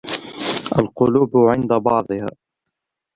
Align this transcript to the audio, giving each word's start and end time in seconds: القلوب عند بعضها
القلوب 0.79 1.31
عند 1.37 1.67
بعضها 1.73 2.25